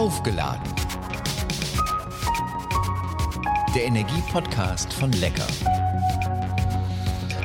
[0.00, 0.62] Aufgeladen.
[3.74, 5.46] Der Energie-Podcast von Lecker.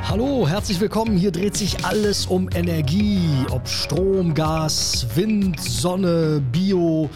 [0.03, 1.17] Hallo, herzlich willkommen.
[1.17, 3.19] Hier dreht sich alles um Energie.
[3.51, 7.09] Ob Strom, Gas, Wind, Sonne, Bio.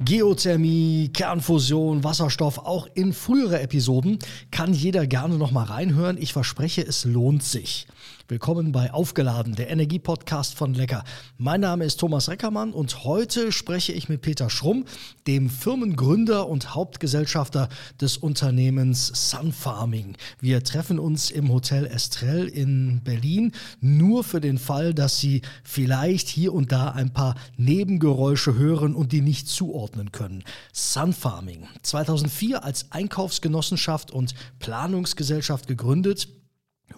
[0.00, 4.18] Geothermie, Kernfusion, Wasserstoff, auch in frühere Episoden
[4.50, 6.16] kann jeder gerne noch mal reinhören.
[6.16, 7.88] Ich verspreche, es lohnt sich.
[8.30, 11.02] Willkommen bei Aufgeladen, der Energiepodcast von Lecker.
[11.38, 14.84] Mein Name ist Thomas Reckermann und heute spreche ich mit Peter Schrumm,
[15.26, 20.14] dem Firmengründer und Hauptgesellschafter des Unternehmens Sun Farming.
[20.40, 26.28] Wir treffen uns im Hotel Estrell in Berlin, nur für den Fall, dass Sie vielleicht
[26.28, 30.44] hier und da ein paar Nebengeräusche hören und die nicht zuordnen können.
[30.74, 36.28] Sun Farming, 2004 als Einkaufsgenossenschaft und Planungsgesellschaft gegründet,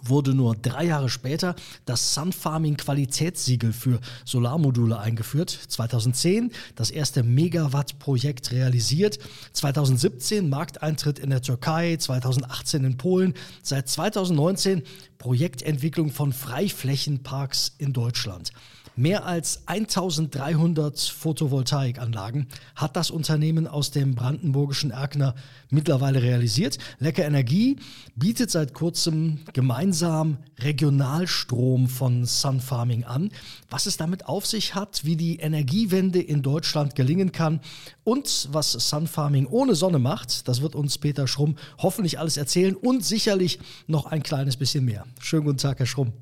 [0.03, 1.55] wurde nur drei Jahre später
[1.85, 5.51] das Sun Farming Qualitätssiegel für Solarmodule eingeführt.
[5.51, 9.19] 2010 das erste Megawatt-Projekt realisiert.
[9.53, 13.35] 2017 Markteintritt in der Türkei, 2018 in Polen.
[13.63, 14.83] Seit 2019
[15.19, 18.53] Projektentwicklung von Freiflächenparks in Deutschland.
[19.01, 25.35] Mehr als 1300 Photovoltaikanlagen hat das Unternehmen aus dem brandenburgischen Erkner
[25.71, 26.77] mittlerweile realisiert.
[26.99, 27.77] Lecker Energie
[28.15, 33.31] bietet seit kurzem gemeinsam Regionalstrom von Sun Farming an.
[33.71, 37.61] Was es damit auf sich hat, wie die Energiewende in Deutschland gelingen kann
[38.05, 42.77] und was Sun Farming ohne Sonne macht, das wird uns Peter Schrumm hoffentlich alles erzählen
[42.77, 45.07] und sicherlich noch ein kleines bisschen mehr.
[45.21, 46.13] Schönen guten Tag, Herr Schrumm.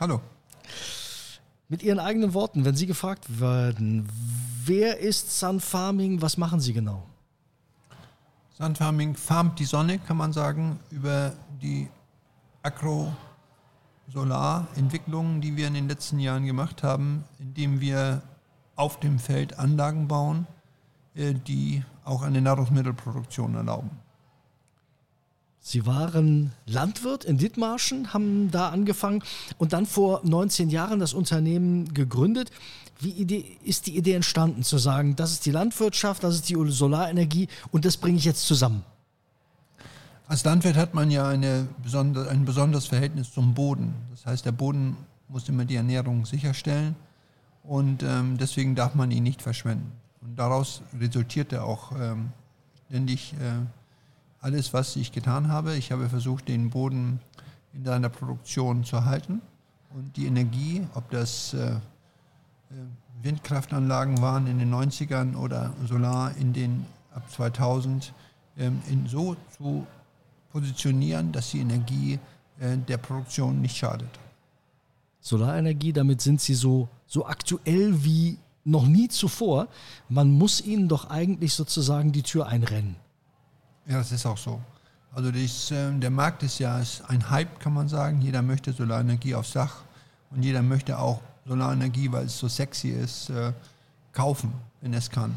[0.00, 0.20] Hallo.
[1.72, 4.06] Mit Ihren eigenen Worten, wenn Sie gefragt werden,
[4.66, 7.02] wer ist Sun Farming, was machen Sie genau?
[8.58, 11.88] Sun Farming farmt die Sonne, kann man sagen, über die
[12.62, 18.20] Agro-Solar-Entwicklungen, die wir in den letzten Jahren gemacht haben, indem wir
[18.76, 20.46] auf dem Feld Anlagen bauen,
[21.14, 24.01] äh, die auch eine Nahrungsmittelproduktion erlauben.
[25.64, 29.22] Sie waren Landwirt in Dithmarschen, haben da angefangen
[29.58, 32.50] und dann vor 19 Jahren das Unternehmen gegründet.
[32.98, 33.22] Wie
[33.64, 37.84] ist die Idee entstanden, zu sagen, das ist die Landwirtschaft, das ist die Solarenergie und
[37.84, 38.82] das bringe ich jetzt zusammen?
[40.26, 43.94] Als Landwirt hat man ja eine besonder, ein besonderes Verhältnis zum Boden.
[44.10, 44.96] Das heißt, der Boden
[45.28, 46.96] muss immer die Ernährung sicherstellen
[47.62, 49.92] und ähm, deswegen darf man ihn nicht verschwenden.
[50.22, 52.30] Und daraus resultierte auch ähm,
[52.88, 53.64] ständig äh,
[54.42, 55.76] alles, was ich getan habe.
[55.76, 57.20] Ich habe versucht, den Boden
[57.72, 59.40] in seiner Produktion zu halten
[59.94, 61.78] und die Energie, ob das äh, äh
[63.22, 68.12] Windkraftanlagen waren in den 90ern oder Solar in den ab 2000,
[68.58, 69.86] ähm, in so zu
[70.50, 72.18] positionieren, dass die Energie
[72.58, 74.08] äh, der Produktion nicht schadet.
[75.20, 79.68] Solarenergie, damit sind Sie so, so aktuell wie noch nie zuvor.
[80.08, 82.96] Man muss Ihnen doch eigentlich sozusagen die Tür einrennen.
[83.86, 84.60] Ja, das ist auch so.
[85.14, 88.20] Also das, äh, der Markt ist ja ein Hype, kann man sagen.
[88.22, 89.82] Jeder möchte Solarenergie aufs Dach
[90.30, 93.52] und jeder möchte auch Solarenergie, weil es so sexy ist, äh,
[94.12, 95.34] kaufen, wenn es kann.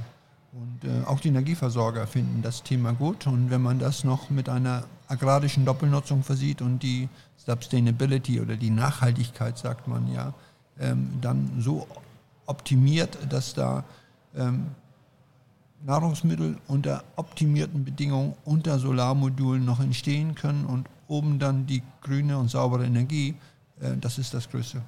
[0.54, 3.28] Und äh, auch die Energieversorger finden das Thema gut.
[3.28, 8.70] Und wenn man das noch mit einer agrarischen Doppelnutzung versieht und die Sustainability oder die
[8.70, 10.34] Nachhaltigkeit, sagt man ja,
[10.80, 11.88] ähm, dann so
[12.46, 13.84] optimiert, dass da
[14.36, 14.68] ähm,
[15.86, 22.50] Nahrungsmittel unter optimierten Bedingungen unter Solarmodulen noch entstehen können und oben dann die grüne und
[22.50, 23.36] saubere Energie,
[23.80, 24.82] äh, das ist das Größte.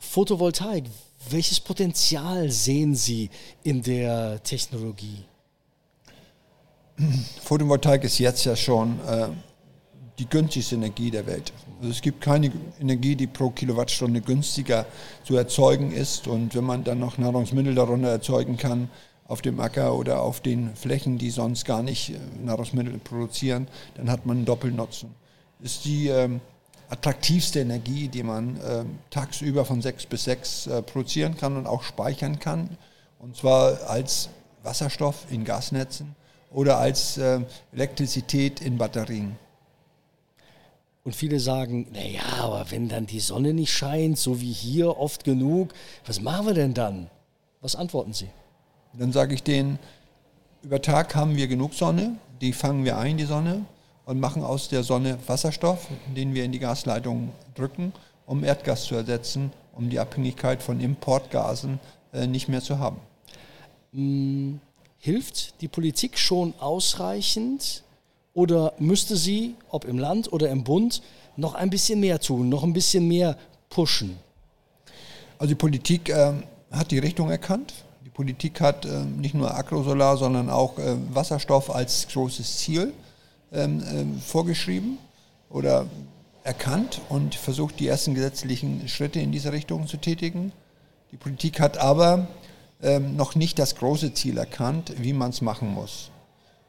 [0.00, 0.86] Photovoltaik,
[1.30, 3.30] welches Potenzial sehen Sie
[3.62, 5.24] in der Technologie?
[7.42, 9.28] Photovoltaik ist jetzt ja schon äh,
[10.18, 11.52] die günstigste Energie der Welt.
[11.78, 12.50] Also es gibt keine
[12.80, 14.84] Energie, die pro Kilowattstunde günstiger
[15.22, 16.26] zu erzeugen ist.
[16.26, 18.90] Und wenn man dann noch Nahrungsmittel darunter erzeugen kann,
[19.28, 24.10] auf dem Acker oder auf den Flächen, die sonst gar nicht äh, Nahrungsmittel produzieren, dann
[24.10, 25.14] hat man einen Doppelnutzen.
[25.60, 26.40] Das ist die ähm,
[26.88, 31.82] attraktivste Energie, die man äh, tagsüber von sechs bis sechs äh, produzieren kann und auch
[31.82, 32.70] speichern kann.
[33.18, 34.30] Und zwar als
[34.62, 36.16] Wasserstoff in Gasnetzen
[36.50, 37.40] oder als äh,
[37.72, 39.36] Elektrizität in Batterien.
[41.04, 45.24] Und viele sagen, naja, aber wenn dann die Sonne nicht scheint, so wie hier oft
[45.24, 45.72] genug,
[46.06, 47.10] was machen wir denn dann?
[47.60, 48.28] Was antworten Sie?
[48.92, 49.78] Dann sage ich denen,
[50.62, 53.64] über Tag haben wir genug Sonne, die fangen wir ein, die Sonne,
[54.06, 55.86] und machen aus der Sonne Wasserstoff,
[56.16, 57.92] den wir in die Gasleitung drücken,
[58.24, 61.78] um Erdgas zu ersetzen, um die Abhängigkeit von Importgasen
[62.14, 62.96] äh, nicht mehr zu haben.
[63.92, 64.60] Hm,
[64.98, 67.82] hilft die Politik schon ausreichend
[68.32, 71.02] oder müsste sie, ob im Land oder im Bund,
[71.36, 73.36] noch ein bisschen mehr tun, noch ein bisschen mehr
[73.68, 74.18] pushen?
[75.38, 76.32] Also die Politik äh,
[76.70, 77.74] hat die Richtung erkannt.
[78.18, 82.92] Politik hat äh, nicht nur Agrosolar, sondern auch äh, Wasserstoff als großes Ziel
[83.52, 84.98] ähm, ähm, vorgeschrieben
[85.50, 85.86] oder
[86.42, 90.50] erkannt und versucht, die ersten gesetzlichen Schritte in diese Richtung zu tätigen.
[91.12, 92.26] Die Politik hat aber
[92.82, 96.10] ähm, noch nicht das große Ziel erkannt, wie man es machen muss.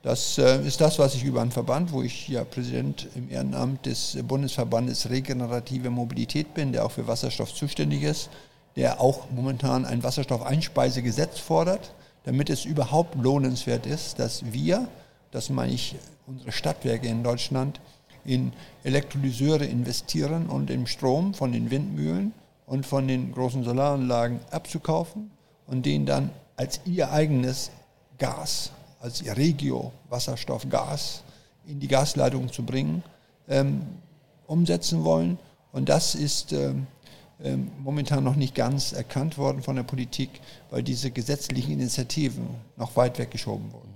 [0.04, 3.88] Das äh, ist das, was ich über einen Verband, wo ich ja Präsident im Ehrenamt
[3.88, 8.30] des Bundesverbandes Regenerative Mobilität bin, der auch für Wasserstoff zuständig ist,
[8.76, 11.94] der auch momentan ein Wasserstoffeinspeisegesetz fordert,
[12.24, 14.88] damit es überhaupt lohnenswert ist, dass wir,
[15.32, 15.96] das meine ich
[16.28, 17.80] unsere Stadtwerke in Deutschland,
[18.26, 22.34] in Elektrolyseure investieren und im Strom von den Windmühlen
[22.68, 25.32] und von den großen Solaranlagen abzukaufen
[25.66, 27.72] und den dann als ihr eigenes
[28.18, 31.24] Gas, als ihr Regio Wasserstoff, Gas
[31.68, 33.04] in die Gasleitung zu bringen,
[33.48, 33.82] ähm,
[34.46, 35.40] umsetzen wollen.
[35.72, 36.88] Und das ist ähm,
[37.82, 40.30] momentan noch nicht ganz erkannt worden von der Politik,
[40.72, 43.90] weil diese gesetzlichen Initiativen noch weit weggeschoben wurden.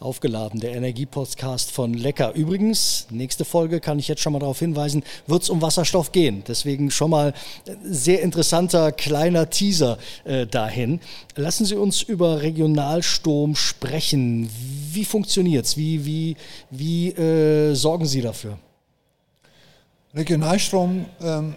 [0.00, 2.32] Aufgeladen, der Energiepodcast von Lecker.
[2.32, 6.42] Übrigens, nächste Folge kann ich jetzt schon mal darauf hinweisen, wird es um Wasserstoff gehen.
[6.48, 7.34] Deswegen schon mal
[7.84, 11.00] sehr interessanter kleiner Teaser äh, dahin.
[11.36, 14.48] Lassen Sie uns über Regionalstrom sprechen.
[14.90, 15.76] Wie funktioniert es?
[15.76, 16.36] Wie, wie,
[16.70, 18.58] wie äh, sorgen Sie dafür?
[20.14, 21.56] Regionalstrom, ähm,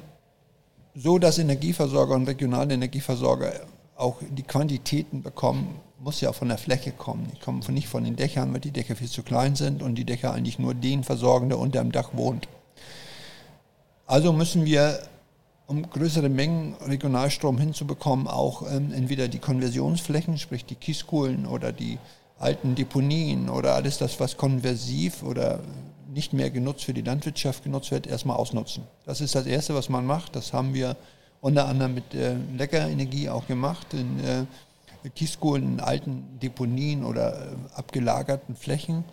[0.96, 3.62] so dass Energieversorger und regionale Energieversorger
[3.96, 7.32] auch die Quantitäten bekommen, muss ja von der Fläche kommen.
[7.34, 10.06] Die kommen nicht von den Dächern, weil die Dächer viel zu klein sind und die
[10.06, 12.48] Dächer eigentlich nur den versorgen, der unter dem Dach wohnt.
[14.06, 15.00] Also müssen wir,
[15.68, 21.98] um größere Mengen Regionalstrom hinzubekommen, auch ähm, entweder die Konversionsflächen, sprich die Kieskuhlen oder die
[22.38, 25.62] alten Deponien oder alles das, was konversiv oder
[26.14, 28.84] nicht mehr genutzt für die Landwirtschaft genutzt wird, erstmal ausnutzen.
[29.06, 30.36] Das ist das Erste, was man macht.
[30.36, 30.96] Das haben wir
[31.42, 33.94] unter anderem mit äh, Leckerenergie auch gemacht.
[33.94, 34.46] In, äh,
[35.10, 39.04] Kieskohlen in alten Deponien oder äh, abgelagerten Flächen,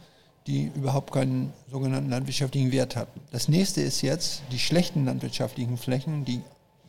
[0.47, 3.21] die überhaupt keinen sogenannten landwirtschaftlichen Wert hatten.
[3.31, 6.41] Das nächste ist jetzt die schlechten landwirtschaftlichen Flächen, die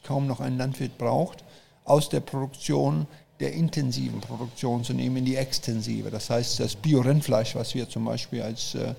[0.03, 1.43] kaum noch ein Landwirt braucht,
[1.83, 3.07] aus der Produktion
[3.39, 6.11] der intensiven Produktion zu nehmen in die extensive.
[6.11, 8.93] Das heißt, das Bio-Rindfleisch, was wir zum Beispiel als äh,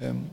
[0.00, 0.30] ähm,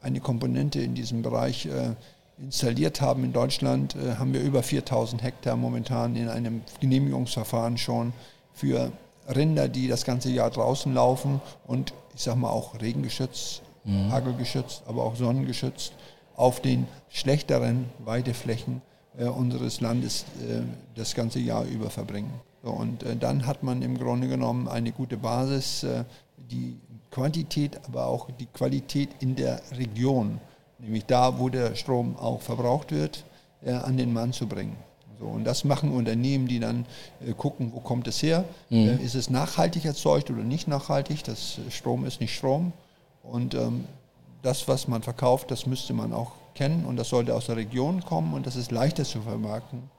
[0.00, 1.94] eine Komponente in diesem Bereich äh,
[2.38, 8.12] installiert haben in Deutschland, äh, haben wir über 4000 Hektar momentan in einem Genehmigungsverfahren schon
[8.52, 8.92] für
[9.28, 14.10] Rinder, die das ganze Jahr draußen laufen und ich sage mal auch regengeschützt, mhm.
[14.10, 15.92] hagelgeschützt, aber auch sonnengeschützt
[16.34, 18.80] auf den schlechteren Weideflächen
[19.18, 20.62] äh, unseres Landes äh,
[20.94, 22.32] das ganze Jahr über verbringen.
[22.62, 26.04] So, und äh, dann hat man im Grunde genommen eine gute Basis, äh,
[26.36, 26.80] die
[27.18, 30.40] Quantität, aber auch die Qualität in der Region,
[30.78, 33.24] nämlich da, wo der Strom auch verbraucht wird,
[33.64, 34.76] äh, an den Mann zu bringen.
[35.18, 36.86] So, und das machen Unternehmen, die dann
[37.26, 38.44] äh, gucken, wo kommt es her?
[38.70, 38.88] Mhm.
[38.88, 41.24] Äh, ist es nachhaltig erzeugt oder nicht nachhaltig?
[41.24, 42.72] Das äh, Strom ist nicht Strom.
[43.24, 43.84] Und ähm,
[44.42, 48.04] das, was man verkauft, das müsste man auch kennen und das sollte aus der Region
[48.04, 49.90] kommen und das ist leichter zu vermarkten,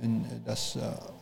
[0.00, 0.80] wenn äh, das äh,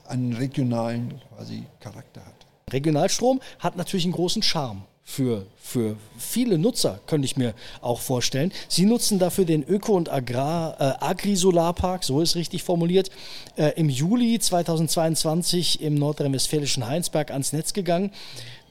[0.09, 2.47] einen regionalen quasi Charakter hat.
[2.73, 8.53] Regionalstrom hat natürlich einen großen Charme für, für viele Nutzer, könnte ich mir auch vorstellen.
[8.69, 13.11] Sie nutzen dafür den Öko- und Agrar, äh, Agri-Solarpark, so ist richtig formuliert,
[13.57, 18.11] äh, im Juli 2022 im nordrhein-westfälischen Heinsberg ans Netz gegangen.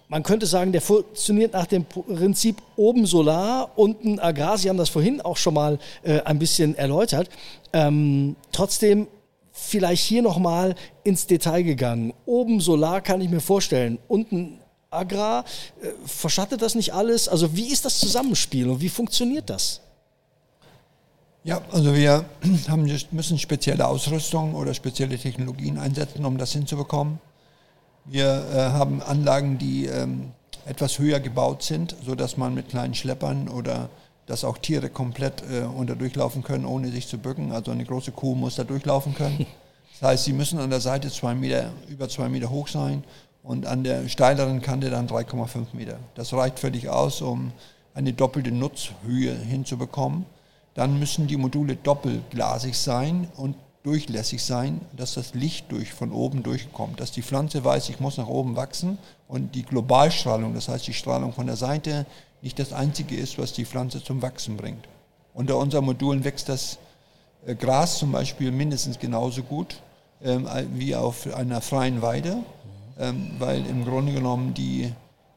[0.10, 4.58] Man könnte sagen, der funktioniert nach dem Prinzip oben Solar, unten Agrar.
[4.58, 7.30] Sie haben das vorhin auch schon mal äh, ein bisschen erläutert.
[7.72, 9.08] Ähm, trotzdem
[9.52, 12.14] vielleicht hier nochmal ins Detail gegangen.
[12.26, 14.60] Oben Solar kann ich mir vorstellen, unten
[14.94, 15.46] Agrar.
[15.82, 17.28] Äh, verschattet das nicht alles?
[17.28, 19.82] Also wie ist das Zusammenspiel und wie funktioniert das?
[21.44, 22.26] Ja, also wir
[22.70, 27.20] haben, müssen spezielle Ausrüstung oder spezielle Technologien einsetzen, um das hinzubekommen.
[28.06, 30.32] Wir äh, haben Anlagen, die ähm,
[30.66, 33.90] etwas höher gebaut sind, sodass man mit kleinen Schleppern oder
[34.26, 37.52] dass auch Tiere komplett äh, unter durchlaufen können, ohne sich zu bücken.
[37.52, 39.46] Also eine große Kuh muss da durchlaufen können.
[40.00, 43.04] Das heißt, sie müssen an der Seite zwei Meter, über zwei Meter hoch sein
[43.44, 46.00] und an der steileren Kante dann 3,5 Meter.
[46.16, 47.52] Das reicht völlig aus, um
[47.94, 50.26] eine doppelte Nutzhöhe hinzubekommen.
[50.74, 56.42] Dann müssen die Module doppelglasig sein und durchlässig sein, dass das Licht durch, von oben
[56.42, 58.98] durchkommt, dass die Pflanze weiß, ich muss nach oben wachsen
[59.28, 62.06] und die Globalstrahlung, das heißt die Strahlung von der Seite,
[62.42, 64.88] nicht das Einzige ist, was die Pflanze zum Wachsen bringt.
[65.34, 66.78] Unter unseren Modulen wächst das
[67.46, 69.82] äh, Gras zum Beispiel mindestens genauso gut
[70.24, 72.38] ähm, wie auf einer freien Weide.
[73.00, 74.92] Ähm, weil im Grunde genommen die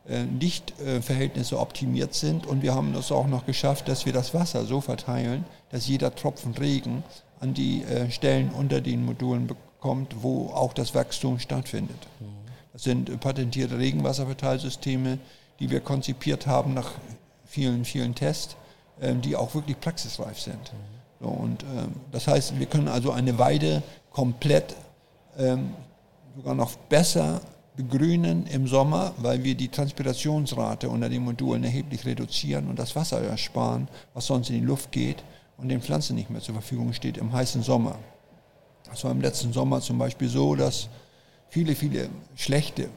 [0.09, 4.65] äh, Lichtverhältnisse optimiert sind und wir haben es auch noch geschafft, dass wir das Wasser
[4.67, 7.03] so verteilen, dass jeder Tropfen Regen
[7.41, 12.09] an die äh, Stellen unter den Modulen bekommt, wo auch das Wachstum stattfindet.
[12.73, 15.19] Das sind patentierte Regenwasserverteilsysteme,
[15.59, 16.93] die wir konzipiert haben nach
[17.47, 18.57] vielen, vielen Tests,
[19.01, 20.73] ähm, die auch wirklich praxisreif sind.
[21.21, 24.77] Und ähm, das heißt, wir können also eine Weide komplett
[26.37, 27.41] sogar noch besser
[27.77, 33.23] begrünen im Sommer, weil wir die Transpirationsrate unter den Modulen erheblich reduzieren und das Wasser
[33.23, 35.25] ersparen, was sonst in die Luft geht
[35.57, 37.99] und den Pflanzen nicht mehr zur Verfügung steht im heißen Sommer.
[38.91, 40.89] Das war im letzten Sommer zum Beispiel so, dass
[41.49, 42.91] viele, viele schlechte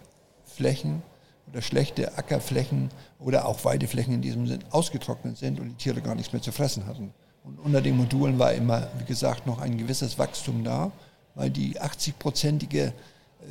[0.43, 1.01] Flächen
[1.50, 6.15] oder schlechte Ackerflächen oder auch Weideflächen in diesem Sinn ausgetrocknet sind und die Tiere gar
[6.15, 7.13] nichts mehr zu fressen hatten.
[7.43, 10.91] Und unter den Modulen war immer, wie gesagt, noch ein gewisses Wachstum da,
[11.36, 12.91] weil die 80-prozentige äh,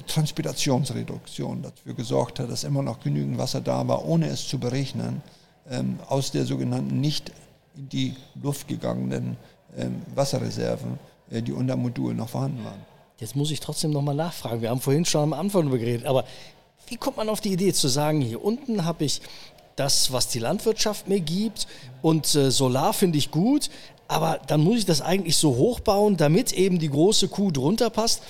[0.06, 5.22] Transpirationsreduktion dafür gesorgt hat, dass immer noch genügend Wasser da war, ohne es zu berechnen,
[5.70, 7.32] ähm, aus der sogenannten nicht
[7.76, 9.36] in die Luft gegangenen
[9.76, 10.98] ähm, Wasserreserven,
[11.30, 12.80] äh, die unter Modulen noch vorhanden waren.
[13.18, 14.62] Jetzt muss ich trotzdem nochmal nachfragen.
[14.62, 16.24] Wir haben vorhin schon am Anfang darüber geredet, aber
[16.86, 19.20] wie kommt man auf die Idee zu sagen, hier unten habe ich
[19.76, 21.66] das, was die Landwirtschaft mir gibt
[22.02, 23.70] und äh, Solar finde ich gut,
[24.06, 28.22] aber dann muss ich das eigentlich so hochbauen, damit eben die große Kuh drunter passt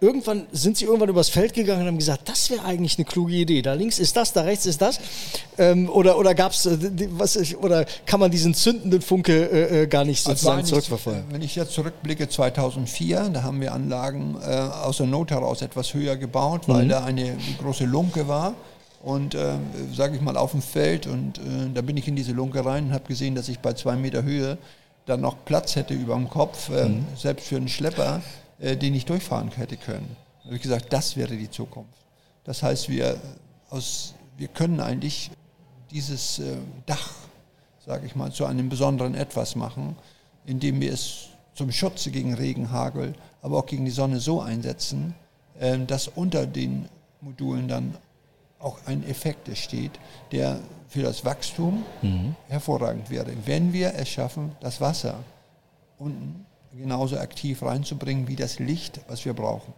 [0.00, 3.34] irgendwann sind sie irgendwann übers Feld gegangen und haben gesagt, das wäre eigentlich eine kluge
[3.34, 3.62] Idee.
[3.62, 4.98] Da links ist das, da rechts ist das.
[5.58, 6.78] Ähm, oder oder gab's äh,
[7.10, 11.24] was oder kann man diesen zündenden Funke äh, äh gar nicht also sozusagen also zurückverfolgen?
[11.30, 15.92] Wenn ich jetzt zurückblicke 2004, da haben wir Anlagen äh, aus der Not heraus etwas
[15.92, 16.88] höher gebaut, weil mhm.
[16.88, 18.54] da eine große Lunke war
[19.02, 19.52] und äh,
[19.94, 21.42] sage ich mal auf dem Feld und äh,
[21.74, 24.22] da bin ich in diese Lunke rein und habe gesehen, dass ich bei zwei Meter
[24.22, 24.56] Höhe
[25.06, 27.04] dann noch Platz hätte über dem Kopf, äh, mhm.
[27.16, 28.22] selbst für einen Schlepper
[28.60, 30.16] äh, den ich durchfahren hätte können.
[30.40, 31.98] Da habe ich gesagt, das wäre die Zukunft.
[32.44, 33.20] Das heißt, wir,
[33.70, 35.30] aus, wir können eigentlich
[35.90, 37.14] dieses äh, Dach,
[37.84, 39.96] sage ich mal, zu einem besonderen Etwas machen,
[40.46, 45.14] indem wir es zum Schutze gegen Regen, Hagel, aber auch gegen die Sonne so einsetzen,
[45.58, 46.88] äh, dass unter den
[47.20, 47.96] Modulen dann
[48.58, 49.92] auch ein Effekt entsteht,
[50.32, 52.34] der für das Wachstum mhm.
[52.48, 55.14] hervorragend wäre, wenn wir es schaffen, das Wasser
[55.98, 56.46] unten
[56.76, 59.72] genauso aktiv reinzubringen wie das Licht, was wir brauchen.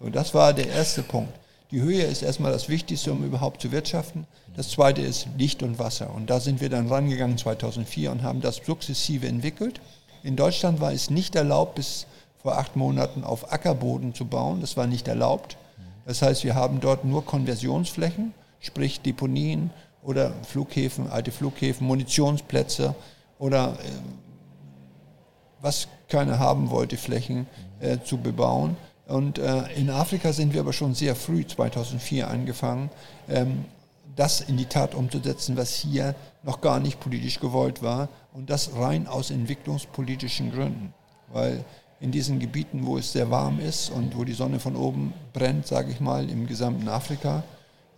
[0.00, 1.32] Und das war der erste Punkt.
[1.70, 4.26] Die Höhe ist erstmal das Wichtigste, um überhaupt zu wirtschaften.
[4.54, 6.14] Das zweite ist Licht und Wasser.
[6.14, 9.80] Und da sind wir dann rangegangen 2004 und haben das sukzessive entwickelt.
[10.22, 12.06] In Deutschland war es nicht erlaubt, bis
[12.38, 14.60] vor acht Monaten auf Ackerboden zu bauen.
[14.60, 15.56] Das war nicht erlaubt.
[16.04, 19.70] Das heißt, wir haben dort nur Konversionsflächen, sprich Deponien
[20.04, 22.94] oder Flughäfen, alte Flughäfen, Munitionsplätze
[23.40, 23.88] oder äh,
[25.60, 27.46] was keiner haben wollte, Flächen
[27.80, 28.76] äh, zu bebauen.
[29.06, 32.90] Und äh, in Afrika sind wir aber schon sehr früh, 2004, angefangen,
[33.28, 33.64] ähm,
[34.16, 38.08] das in die Tat umzusetzen, was hier noch gar nicht politisch gewollt war.
[38.32, 40.92] Und das rein aus entwicklungspolitischen Gründen.
[41.32, 41.64] Weil
[42.00, 45.66] in diesen Gebieten, wo es sehr warm ist und wo die Sonne von oben brennt,
[45.66, 47.42] sage ich mal, im gesamten Afrika,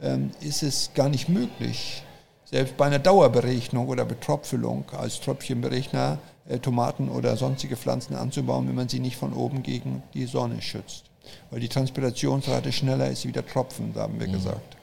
[0.00, 2.02] ähm, ist es gar nicht möglich,
[2.44, 6.18] selbst bei einer Dauerberechnung oder Betropfelung als Tröpfchenberechner
[6.62, 11.04] Tomaten oder sonstige Pflanzen anzubauen, wenn man sie nicht von oben gegen die Sonne schützt.
[11.50, 14.32] Weil die Transpirationsrate schneller ist wie der Tropfen, haben wir mhm.
[14.32, 14.76] gesagt.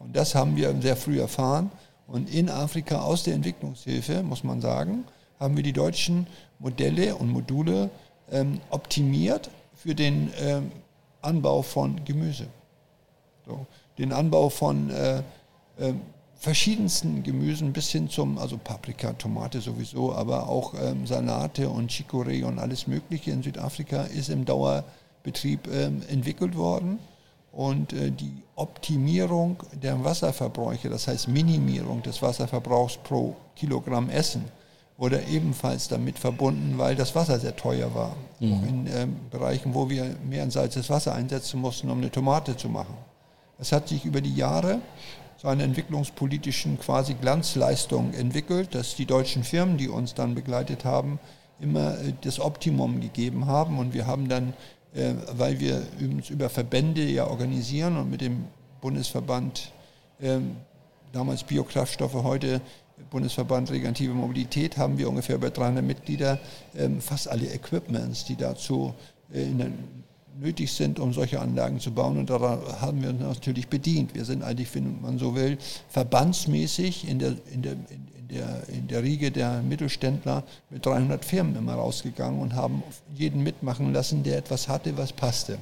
[0.00, 1.70] Und das haben wir sehr früh erfahren.
[2.06, 5.04] Und in Afrika aus der Entwicklungshilfe, muss man sagen,
[5.40, 6.26] haben wir die deutschen
[6.58, 7.90] Modelle und Module
[8.30, 10.70] ähm, optimiert für den ähm,
[11.22, 12.46] Anbau von Gemüse.
[13.46, 13.66] So,
[13.98, 15.18] den Anbau von äh,
[15.78, 15.94] äh,
[16.44, 22.44] verschiedensten Gemüsen bis hin zum, also Paprika, Tomate sowieso, aber auch ähm, Salate und Chicorée
[22.44, 26.98] und alles Mögliche in Südafrika ist im Dauerbetrieb ähm, entwickelt worden.
[27.50, 34.44] Und äh, die Optimierung der Wasserverbräuche, das heißt Minimierung des Wasserverbrauchs pro Kilogramm Essen,
[34.98, 38.16] wurde ebenfalls damit verbunden, weil das Wasser sehr teuer war.
[38.38, 38.52] Mhm.
[38.52, 42.54] Auch in ähm, Bereichen, wo wir mehr ein salzes Wasser einsetzen mussten, um eine Tomate
[42.54, 42.94] zu machen.
[43.58, 44.80] Es hat sich über die Jahre
[45.36, 51.18] zu einer entwicklungspolitischen quasi Glanzleistung entwickelt, dass die deutschen Firmen, die uns dann begleitet haben,
[51.60, 53.78] immer äh, das Optimum gegeben haben.
[53.78, 54.54] Und wir haben dann,
[54.94, 58.44] äh, weil wir uns über Verbände ja organisieren und mit dem
[58.80, 59.72] Bundesverband,
[60.20, 60.56] ähm,
[61.12, 62.60] damals Biokraftstoffe, heute
[63.10, 66.38] Bundesverband Regenerative Mobilität, haben wir ungefähr über 300 Mitglieder,
[66.76, 68.94] ähm, fast alle Equipments, die dazu
[69.32, 70.04] äh, in den
[70.40, 72.18] nötig sind, um solche Anlagen zu bauen.
[72.18, 74.14] Und daran haben wir uns natürlich bedient.
[74.14, 78.88] Wir sind eigentlich, wenn man so will, verbandsmäßig in der, in der, in der, in
[78.88, 82.82] der Riege der Mittelständler mit 300 Firmen immer rausgegangen und haben
[83.14, 85.58] jeden mitmachen lassen, der etwas hatte, was passte.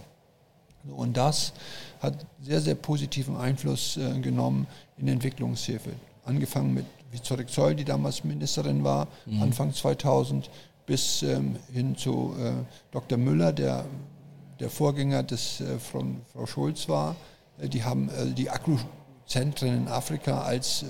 [0.97, 1.53] Und das
[2.01, 4.67] hat sehr, sehr positiven Einfluss äh, genommen
[4.99, 5.91] in Entwicklungshilfe.
[6.25, 9.43] Angefangen mit Vizorik Zoll, die damals Ministerin war, mhm.
[9.43, 10.51] Anfang 2000,
[10.87, 12.53] bis ähm, hin zu äh,
[12.91, 13.19] Dr.
[13.19, 13.85] Müller, der
[14.63, 17.17] der Vorgänger des, äh, von Frau Schulz war,
[17.59, 20.85] Äh, die haben äh, die Akkuzentren in Afrika als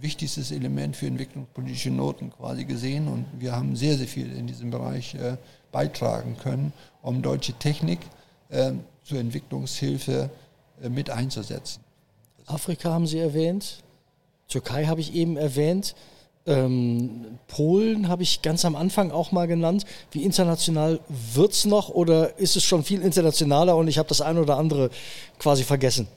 [0.00, 4.70] wichtigstes Element für entwicklungspolitische Noten quasi gesehen und wir haben sehr, sehr viel in diesem
[4.70, 5.16] Bereich
[5.72, 7.98] beitragen können, um deutsche Technik
[9.02, 10.30] zur Entwicklungshilfe
[10.88, 11.82] mit einzusetzen.
[12.46, 13.82] Afrika haben Sie erwähnt,
[14.46, 15.96] Türkei habe ich eben erwähnt.
[16.48, 19.84] Ähm, Polen habe ich ganz am Anfang auch mal genannt.
[20.10, 20.98] Wie international
[21.34, 24.56] wird es noch oder ist es schon viel internationaler und ich habe das eine oder
[24.56, 24.90] andere
[25.38, 26.08] quasi vergessen?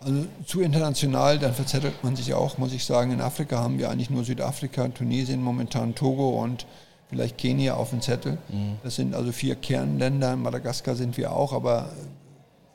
[0.00, 3.10] Also zu international, dann verzettelt man sich auch, muss ich sagen.
[3.10, 6.66] In Afrika haben wir eigentlich nur Südafrika, Tunesien, momentan Togo und
[7.08, 8.36] vielleicht Kenia auf dem Zettel.
[8.50, 8.76] Mhm.
[8.84, 10.34] Das sind also vier Kernländer.
[10.34, 11.90] In Madagaskar sind wir auch, aber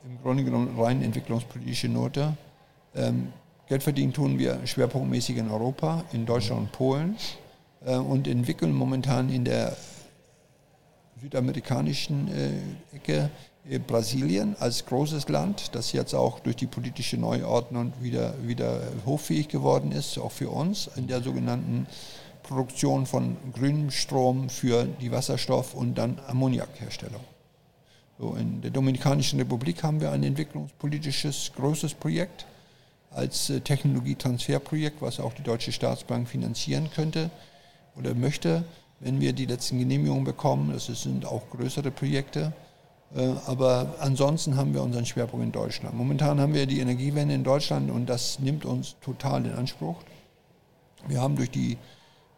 [0.04, 2.36] im Grunde genommen rein entwicklungspolitische Note.
[2.96, 3.32] Ähm,
[3.72, 7.16] Geld verdienen tun wir schwerpunktmäßig in Europa, in Deutschland und Polen
[7.86, 9.74] äh, und entwickeln momentan in der
[11.22, 13.30] südamerikanischen äh, Ecke
[13.66, 19.48] äh, Brasilien als großes Land, das jetzt auch durch die politische Neuordnung wieder, wieder hoffähig
[19.48, 21.86] geworden ist, auch für uns, in der sogenannten
[22.42, 27.24] Produktion von grünem Strom für die Wasserstoff- und dann Ammoniakherstellung.
[28.18, 32.44] So, in der Dominikanischen Republik haben wir ein entwicklungspolitisches großes Projekt
[33.14, 37.30] als äh, Technologietransferprojekt, was auch die Deutsche Staatsbank finanzieren könnte
[37.96, 38.64] oder möchte,
[39.00, 40.72] wenn wir die letzten Genehmigungen bekommen.
[40.72, 42.52] Das sind auch größere Projekte.
[43.14, 45.94] Äh, aber ansonsten haben wir unseren Schwerpunkt in Deutschland.
[45.94, 49.96] Momentan haben wir die Energiewende in Deutschland und das nimmt uns total in Anspruch.
[51.08, 51.76] Wir haben durch die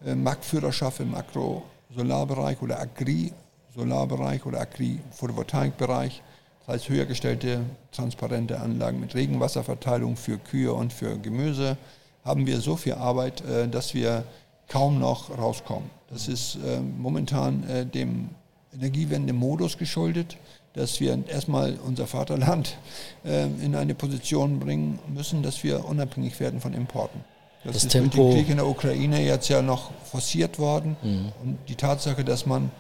[0.05, 6.23] äh, Marktführerschaft im Agro-Solarbereich oder Agri-Solarbereich oder Agri-Photovoltaikbereich
[6.67, 7.61] das heißt höher gestellte,
[7.93, 11.77] transparente Anlagen mit Regenwasserverteilung für Kühe und für Gemüse,
[12.25, 14.25] haben wir so viel Arbeit, äh, dass wir
[14.69, 15.91] kaum noch rauskommen.
[16.11, 18.31] Das ist äh, momentan äh, dem
[18.73, 20.39] Energiewende-Modus geschuldet,
[20.73, 22.77] dass wir erstmal unser Vaterland
[23.23, 27.21] in eine Position bringen müssen, dass wir unabhängig werden von Importen.
[27.63, 28.25] Das, das ist Tempo.
[28.25, 30.97] mit dem Krieg in der Ukraine jetzt ja noch forciert worden.
[31.01, 31.33] Mhm.
[31.45, 32.73] Und die Tatsache, dass man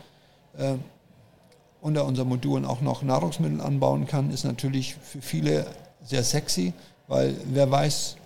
[1.85, 5.67] unter unseren Modulen auch noch Nahrungsmittel anbauen kann, ist natürlich für viele
[6.03, 6.73] sehr sexy,
[7.09, 8.17] weil wer weiß,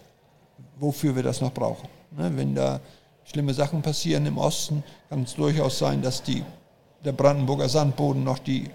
[0.78, 1.88] wofür wir das noch brauchen.
[2.16, 2.78] Ne, wenn da
[3.24, 6.44] schlimme Sachen passieren im Osten, kann es durchaus sein, dass die,
[7.04, 8.66] der Brandenburger Sandboden noch die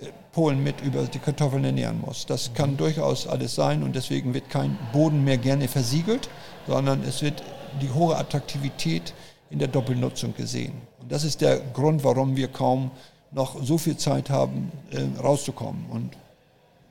[0.00, 2.24] äh, Polen mit über die Kartoffeln ernähren muss.
[2.24, 6.30] Das kann durchaus alles sein und deswegen wird kein Boden mehr gerne versiegelt,
[6.68, 7.42] sondern es wird
[7.80, 9.14] die hohe Attraktivität
[9.50, 10.74] in der Doppelnutzung gesehen.
[11.00, 12.92] Und das ist der Grund, warum wir kaum
[13.32, 15.86] noch so viel Zeit haben, äh, rauszukommen.
[15.90, 16.10] Und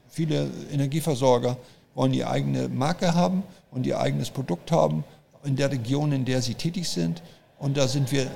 [0.10, 1.58] viele Energieversorger
[1.93, 5.04] wollen die eigene Marke haben und ihr eigenes Produkt haben
[5.43, 7.21] in der Region, in der sie tätig sind.
[7.60, 8.27] Und da sind wir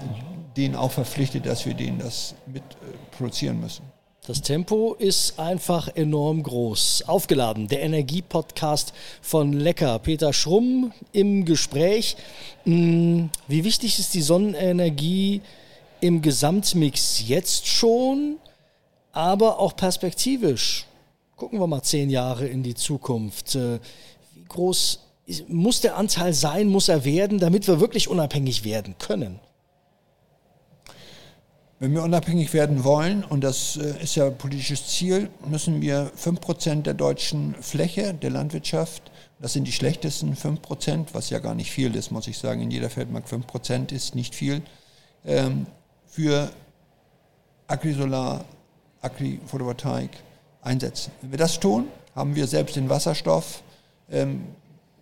[0.55, 3.83] denen auch verpflichtet, dass wir denen das mit äh, produzieren müssen.
[4.27, 7.03] Das Tempo ist einfach enorm groß.
[7.05, 8.91] Aufgeladen, der Energiepodcast
[9.21, 9.99] von Lecker.
[9.99, 12.17] Peter Schrumm im Gespräch.
[12.63, 15.41] Hm, wie wichtig ist die Sonnenenergie
[16.05, 18.37] im Gesamtmix jetzt schon,
[19.11, 20.85] aber auch perspektivisch.
[21.35, 23.55] Gucken wir mal zehn Jahre in die Zukunft.
[23.55, 23.79] Äh,
[24.33, 24.99] wie groß
[25.47, 29.39] muss der Anteil sein, muss er werden, damit wir wirklich unabhängig werden können?
[31.79, 36.83] Wenn wir unabhängig werden wollen, und das äh, ist ja politisches Ziel, müssen wir 5%
[36.83, 41.95] der deutschen Fläche der Landwirtschaft, das sind die schlechtesten 5%, was ja gar nicht viel
[41.95, 44.61] ist, muss ich sagen, in jeder Feldmark 5% ist nicht viel,
[45.25, 45.65] ähm,
[46.15, 46.49] für
[47.67, 48.45] Agrisolar,
[49.01, 50.11] Agri-Photovoltaik
[50.61, 51.11] einsetzen.
[51.21, 53.61] Wenn wir das tun, haben wir selbst den Wasserstoff
[54.09, 54.45] ähm,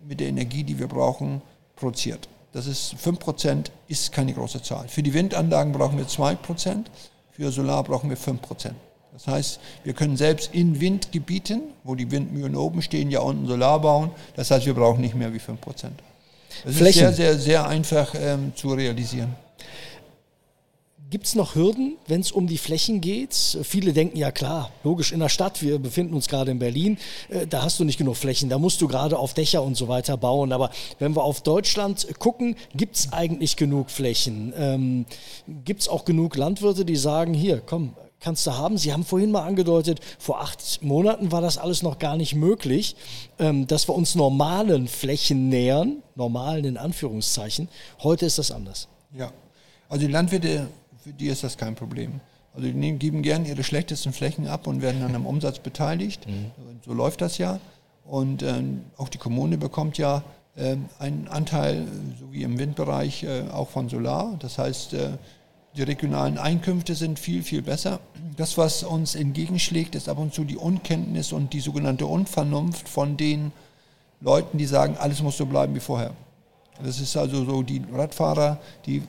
[0.06, 1.40] mit der Energie, die wir brauchen,
[1.76, 2.28] produziert.
[2.52, 4.88] Das ist 5%, ist keine große Zahl.
[4.88, 6.86] Für die Windanlagen brauchen wir 2%,
[7.30, 8.72] für Solar brauchen wir 5%.
[9.12, 13.80] Das heißt, wir können selbst in Windgebieten, wo die Windmühlen oben stehen, ja unten Solar
[13.80, 14.10] bauen.
[14.34, 15.58] Das heißt, wir brauchen nicht mehr wie 5%.
[16.64, 16.86] Das Flächen.
[16.86, 19.43] ist sehr, sehr, sehr einfach ähm, zu realisieren.
[21.10, 23.34] Gibt es noch Hürden, wenn es um die Flächen geht?
[23.62, 27.46] Viele denken, ja klar, logisch in der Stadt, wir befinden uns gerade in Berlin, äh,
[27.46, 30.16] da hast du nicht genug Flächen, da musst du gerade auf Dächer und so weiter
[30.16, 30.52] bauen.
[30.52, 34.52] Aber wenn wir auf Deutschland gucken, gibt es eigentlich genug Flächen?
[34.56, 35.06] Ähm,
[35.64, 38.78] gibt es auch genug Landwirte, die sagen, hier, komm, kannst du haben.
[38.78, 42.96] Sie haben vorhin mal angedeutet, vor acht Monaten war das alles noch gar nicht möglich,
[43.38, 47.68] ähm, dass wir uns normalen Flächen nähern, normalen in Anführungszeichen.
[48.02, 48.88] Heute ist das anders.
[49.16, 49.30] Ja,
[49.88, 50.66] also die Landwirte
[51.04, 52.20] für die ist das kein Problem.
[52.54, 56.26] Also die nehmen, geben gerne ihre schlechtesten Flächen ab und werden dann am Umsatz beteiligt.
[56.26, 56.50] Mhm.
[56.84, 57.60] So läuft das ja.
[58.06, 60.22] Und ähm, auch die Kommune bekommt ja
[60.56, 61.86] äh, einen Anteil,
[62.18, 64.36] so wie im Windbereich, äh, auch von Solar.
[64.38, 65.10] Das heißt, äh,
[65.76, 68.00] die regionalen Einkünfte sind viel, viel besser.
[68.36, 73.16] das, was uns entgegenschlägt, ist ab und zu die Unkenntnis und die sogenannte Unvernunft von
[73.16, 73.52] den
[74.20, 76.12] Leuten, die sagen, alles muss so bleiben wie vorher.
[76.82, 79.02] Das ist also so die Radfahrer, die,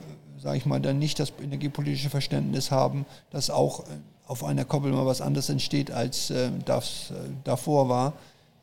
[0.46, 3.84] sage ich mal, dann nicht das energiepolitische Verständnis haben, dass auch äh,
[4.28, 8.12] auf einer Koppel mal was anderes entsteht, als äh, das äh, davor war.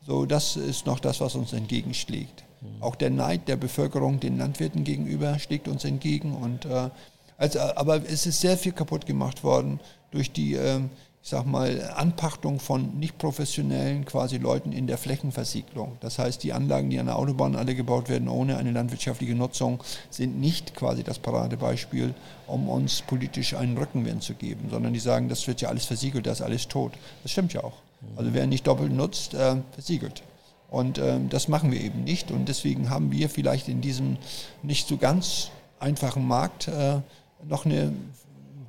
[0.06, 2.42] So, das ist noch das, was uns entgegenschlägt.
[2.62, 2.82] Mhm.
[2.82, 6.34] Auch der Neid der Bevölkerung den Landwirten gegenüber schlägt uns entgegen.
[6.34, 6.88] Und, äh,
[7.36, 9.78] also, aber es ist sehr viel kaputt gemacht worden
[10.10, 10.80] durch die, äh,
[11.24, 15.96] ich sag mal, Anpachtung von nicht professionellen quasi Leuten in der Flächenversiegelung.
[16.00, 19.82] Das heißt, die Anlagen, die an der Autobahn alle gebaut werden ohne eine landwirtschaftliche Nutzung,
[20.10, 22.12] sind nicht quasi das Paradebeispiel,
[22.46, 26.26] um uns politisch einen Rückenwind zu geben, sondern die sagen, das wird ja alles versiegelt,
[26.26, 26.92] das ist alles tot.
[27.22, 27.78] Das stimmt ja auch.
[28.16, 30.22] Also wer nicht doppelt nutzt, äh, versiegelt.
[30.68, 32.32] Und äh, das machen wir eben nicht.
[32.32, 34.18] Und deswegen haben wir vielleicht in diesem
[34.62, 35.48] nicht so ganz
[35.80, 37.00] einfachen Markt äh,
[37.48, 37.94] noch eine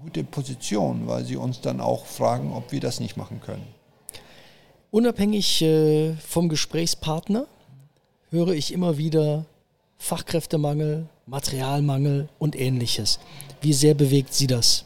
[0.05, 3.65] gute Position, weil sie uns dann auch fragen, ob wir das nicht machen können.
[4.91, 7.47] Unabhängig äh, vom Gesprächspartner
[8.29, 9.45] höre ich immer wieder
[9.97, 13.19] Fachkräftemangel, Materialmangel und ähnliches.
[13.61, 14.85] Wie sehr bewegt Sie das?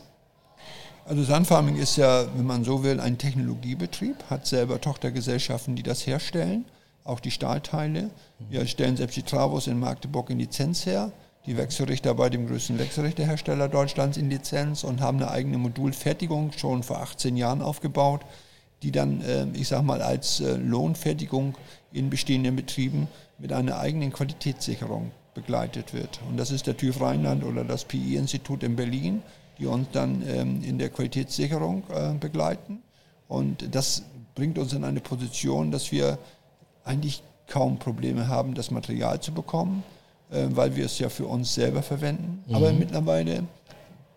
[1.05, 6.07] Also Sunfarming ist ja, wenn man so will, ein Technologiebetrieb, hat selber Tochtergesellschaften, die das
[6.07, 6.65] herstellen,
[7.03, 8.09] auch die Stahlteile.
[8.49, 11.11] Wir stellen selbst die Travos in Magdeburg in Lizenz her
[11.45, 16.83] die Wechselrichter bei dem größten Wechselrichterhersteller Deutschlands in Lizenz und haben eine eigene Modulfertigung schon
[16.83, 18.21] vor 18 Jahren aufgebaut,
[18.83, 21.55] die dann, äh, ich sag mal, als äh, Lohnfertigung
[21.91, 26.19] in bestehenden Betrieben mit einer eigenen Qualitätssicherung begleitet wird.
[26.29, 29.21] Und das ist der TÜV Rheinland oder das PI-Institut in Berlin,
[29.57, 32.81] die uns dann ähm, in der Qualitätssicherung äh, begleiten.
[33.27, 34.03] Und das
[34.35, 36.17] bringt uns in eine Position, dass wir
[36.83, 39.83] eigentlich kaum Probleme haben, das Material zu bekommen
[40.31, 42.43] äh, weil wir es ja für uns selber verwenden.
[42.47, 42.55] Mhm.
[42.55, 43.43] Aber mittlerweile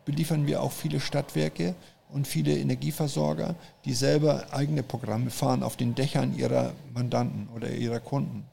[0.04, 1.74] beliefern wir auch viele Stadtwerke
[2.12, 8.00] und viele Energieversorger, die selber eigene Programme fahren auf den Dächern ihrer Mandanten oder ihrer
[8.00, 8.44] Kunden.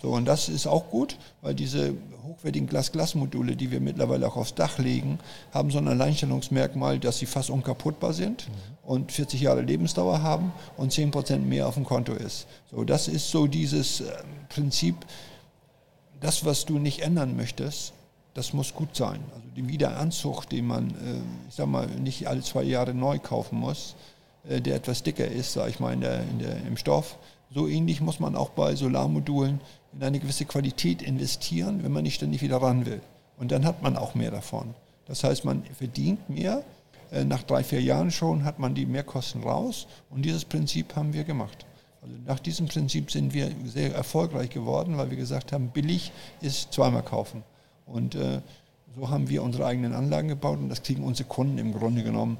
[0.00, 1.94] So, und das ist auch gut, weil diese
[2.24, 5.18] hochwertigen Glas-Glas-Module, die wir mittlerweile auch aufs Dach legen,
[5.52, 8.90] haben so ein Alleinstellungsmerkmal, dass sie fast unkaputtbar sind mhm.
[8.90, 12.46] und 40 Jahre Lebensdauer haben und 10% mehr auf dem Konto ist.
[12.70, 14.10] So, das ist so dieses äh,
[14.48, 14.96] Prinzip,
[16.22, 17.92] das, was du nicht ändern möchtest,
[18.34, 19.20] das muss gut sein.
[19.34, 23.58] Also die Wiederanzug, den man, äh, ich sag mal, nicht alle zwei Jahre neu kaufen
[23.58, 23.94] muss,
[24.48, 27.18] äh, der etwas dicker ist, sag ich mal, in der, in der, im Stoff.
[27.50, 29.60] So ähnlich muss man auch bei Solarmodulen
[29.92, 33.02] in eine gewisse Qualität investieren, wenn man nicht ständig wieder ran will.
[33.36, 34.74] Und dann hat man auch mehr davon.
[35.06, 36.64] Das heißt, man verdient mehr.
[37.10, 39.86] Äh, nach drei, vier Jahren schon hat man die Mehrkosten raus.
[40.08, 41.66] Und dieses Prinzip haben wir gemacht.
[42.02, 46.10] Also nach diesem Prinzip sind wir sehr erfolgreich geworden, weil wir gesagt haben, billig
[46.40, 47.44] ist zweimal kaufen.
[47.86, 48.40] Und äh,
[48.94, 52.38] so haben wir unsere eigenen Anlagen gebaut und das kriegen unsere Kunden im Grunde genommen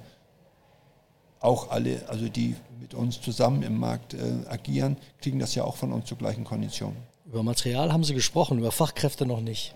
[1.40, 5.76] auch alle, also die mit uns zusammen im Markt äh, agieren, kriegen das ja auch
[5.76, 6.96] von uns zu gleichen Konditionen.
[7.26, 9.74] Über Material haben Sie gesprochen, über Fachkräfte noch nicht.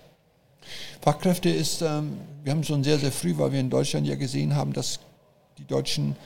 [1.01, 4.55] Fachkräfte ist, ähm, wir haben schon sehr, sehr früh, weil wir in Deutschland ja gesehen
[4.55, 5.01] haben, dass
[5.59, 6.16] die Deutschen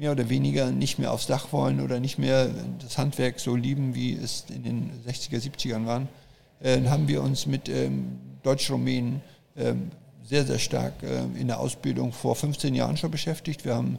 [0.00, 2.48] mehr oder weniger nicht mehr aufs Dach wollen oder nicht mehr
[2.82, 6.08] das Handwerk so lieben, wie es in den 60er, 70ern waren,
[6.62, 9.20] äh, haben wir uns mit ähm, Deutsch-Rumänen
[9.58, 9.90] ähm,
[10.24, 13.66] sehr, sehr stark äh, in der Ausbildung vor 15 Jahren schon beschäftigt.
[13.66, 13.98] Wir haben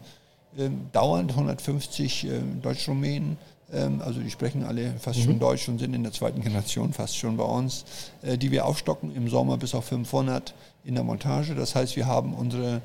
[0.58, 3.38] ähm, dauernd 150 äh, Deutsch-Rumänen,
[3.72, 5.24] ähm, also die sprechen alle fast mhm.
[5.24, 7.86] schon Deutsch und sind in der zweiten Generation fast schon bei uns,
[8.24, 11.54] äh, die wir aufstocken im Sommer bis auf 500 in der Montage.
[11.54, 12.82] Das heißt, wir haben unsere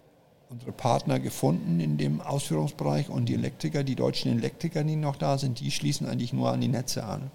[0.48, 5.38] unsere Partner gefunden in dem Ausführungsbereich und die Elektriker, die deutschen Elektriker, die noch da
[5.38, 7.30] sind, die schließen eigentlich nur an die Netze an.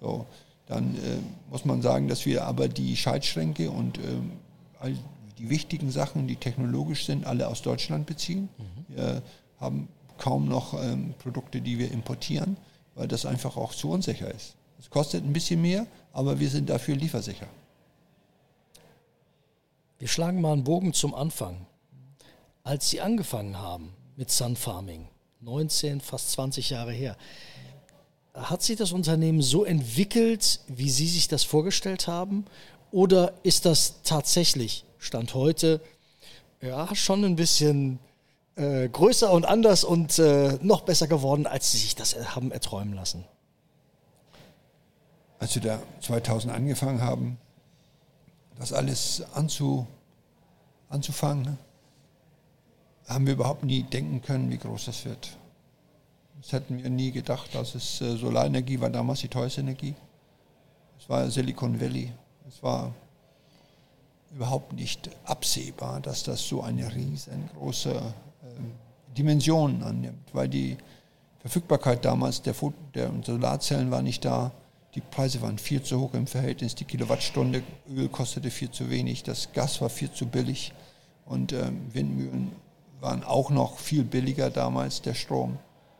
[0.00, 0.26] So,
[0.66, 1.18] dann äh,
[1.50, 4.02] muss man sagen, dass wir aber die Schaltschränke und äh,
[4.80, 4.94] all
[5.38, 8.48] die wichtigen Sachen, die technologisch sind, alle aus Deutschland beziehen.
[8.58, 8.96] Mhm.
[8.96, 9.22] Wir
[9.58, 12.56] haben kaum noch ähm, Produkte, die wir importieren,
[12.94, 14.54] weil das einfach auch zu unsicher ist.
[14.78, 17.46] Es kostet ein bisschen mehr, aber wir sind dafür liefersicher.
[19.98, 21.66] Wir schlagen mal einen Bogen zum Anfang
[22.64, 25.08] als Sie angefangen haben mit Sun Farming,
[25.40, 27.16] 19, fast 20 Jahre her,
[28.34, 32.46] hat sich das Unternehmen so entwickelt, wie Sie sich das vorgestellt haben?
[32.90, 35.80] Oder ist das tatsächlich, Stand heute,
[36.60, 37.98] ja, schon ein bisschen
[38.56, 42.94] äh, größer und anders und äh, noch besser geworden, als Sie sich das haben erträumen
[42.94, 43.24] lassen?
[45.38, 47.38] Als wir da 2000 angefangen haben,
[48.58, 49.86] das alles anzu,
[50.88, 51.58] anzufangen,
[53.06, 55.36] haben wir überhaupt nie denken können, wie groß das wird.
[56.40, 59.94] Das hätten wir nie gedacht, dass es äh, Solarenergie war damals die teuerste Energie.
[60.98, 62.12] Es war Silicon Valley.
[62.48, 62.92] Es war
[64.34, 68.72] überhaupt nicht absehbar, dass das so eine riesengroße ähm,
[69.16, 70.76] Dimensionen annimmt, weil die
[71.40, 72.54] Verfügbarkeit damals der,
[72.94, 74.52] der Solarzellen war nicht da.
[74.94, 76.74] Die Preise waren viel zu hoch im Verhältnis.
[76.74, 79.22] Die Kilowattstunde Öl kostete viel zu wenig.
[79.22, 80.72] Das Gas war viel zu billig.
[81.24, 82.52] Und ähm, Windmühlen
[83.02, 85.58] waren auch noch viel billiger damals, der Strom.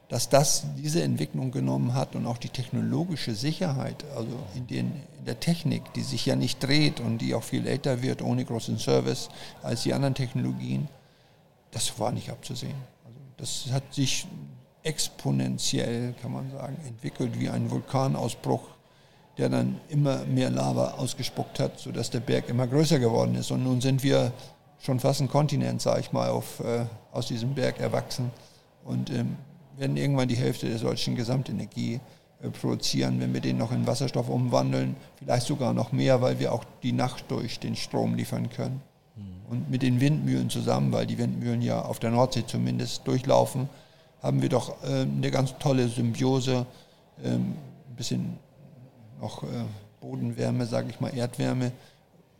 [0.08, 5.24] Dass das diese Entwicklung genommen hat und auch die technologische Sicherheit, also in, den, in
[5.24, 8.78] der Technik, die sich ja nicht dreht und die auch viel älter wird ohne großen
[8.78, 9.30] Service
[9.62, 10.88] als die anderen Technologien,
[11.72, 12.76] das war nicht abzusehen.
[13.04, 14.26] Also das hat sich
[14.84, 18.62] exponentiell, kann man sagen, entwickelt wie ein Vulkanausbruch,
[19.38, 23.50] der dann immer mehr Lava ausgespuckt hat, sodass der Berg immer größer geworden ist.
[23.50, 24.32] Und nun sind wir
[24.82, 28.30] schon fast ein Kontinent, sage ich mal, auf, äh, aus diesem Berg erwachsen
[28.84, 29.36] und ähm,
[29.76, 32.00] werden irgendwann die Hälfte der deutschen Gesamtenergie
[32.42, 36.52] äh, produzieren, wenn wir den noch in Wasserstoff umwandeln, vielleicht sogar noch mehr, weil wir
[36.52, 38.82] auch die Nacht durch den Strom liefern können.
[39.16, 39.22] Mhm.
[39.50, 43.68] Und mit den Windmühlen zusammen, weil die Windmühlen ja auf der Nordsee zumindest durchlaufen,
[44.20, 46.66] haben wir doch äh, eine ganz tolle Symbiose,
[47.24, 47.54] ähm,
[47.88, 48.38] ein bisschen
[49.20, 49.46] noch äh,
[50.00, 51.70] Bodenwärme, sage ich mal, Erdwärme.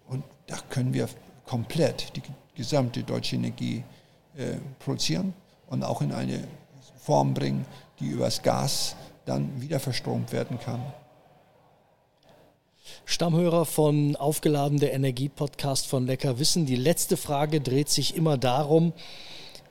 [0.09, 1.09] Und da können wir
[1.53, 2.23] komplett die
[2.55, 3.85] gesamte deutsche Energie
[4.39, 5.35] äh, produzieren
[5.67, 6.49] und auch in eine
[6.97, 7.67] Form bringen,
[8.01, 10.81] die übers Gas dann wieder verstromt werden kann.
[13.05, 16.65] Stammhörer von Aufgeladen der Energie-Podcast von Lecker Wissen.
[16.65, 18.95] Die letzte Frage dreht sich immer darum,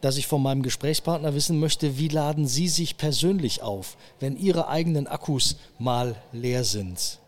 [0.02, 4.68] dass ich von meinem Gesprächspartner wissen möchte, wie laden Sie sich persönlich auf, wenn Ihre
[4.68, 7.21] eigenen Akkus mal leer sind?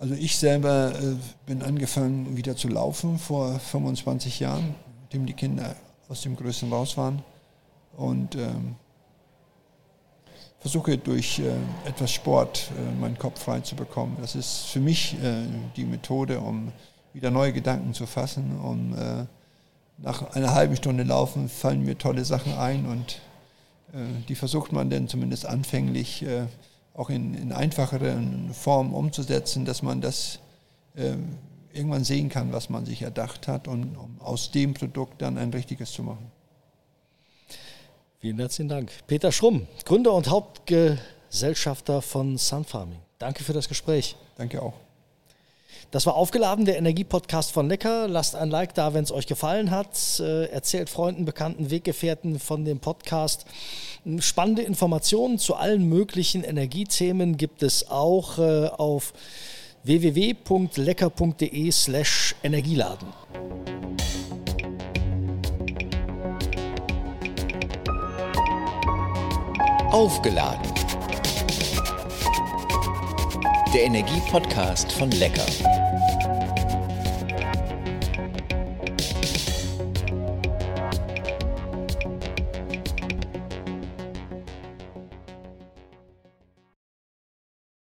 [0.00, 5.76] Also ich selber äh, bin angefangen wieder zu laufen vor 25 Jahren, nachdem die Kinder
[6.08, 7.22] aus dem Größten raus waren.
[7.98, 8.76] Und ähm,
[10.58, 11.52] versuche durch äh,
[11.86, 14.16] etwas Sport äh, meinen Kopf frei zu bekommen.
[14.22, 15.42] Das ist für mich äh,
[15.76, 16.72] die Methode, um
[17.12, 19.26] wieder neue Gedanken zu fassen, um äh,
[19.98, 23.20] nach einer halben Stunde Laufen fallen mir tolle Sachen ein und
[23.92, 26.24] äh, die versucht man dann zumindest anfänglich
[27.00, 30.38] auch in, in einfacheren Formen umzusetzen, dass man das
[30.94, 31.14] äh,
[31.72, 35.50] irgendwann sehen kann, was man sich erdacht hat und um aus dem Produkt dann ein
[35.50, 36.30] richtiges zu machen.
[38.18, 38.92] Vielen herzlichen Dank.
[39.06, 42.98] Peter Schrumm, Gründer und Hauptgesellschafter von Sunfarming.
[43.18, 44.14] Danke für das Gespräch.
[44.36, 44.74] Danke auch.
[45.90, 48.06] Das war aufgeladen, der Energiepodcast von Lecker.
[48.06, 50.20] Lasst ein Like da, wenn es euch gefallen hat.
[50.20, 53.44] Äh, erzählt Freunden, Bekannten, Weggefährten von dem Podcast.
[54.20, 59.12] Spannende Informationen zu allen möglichen Energiethemen gibt es auch äh, auf
[59.82, 63.08] www.lecker.de slash Energieladen.
[69.90, 70.89] Aufgeladen.
[73.72, 75.46] Der Energie-Podcast von Lecker.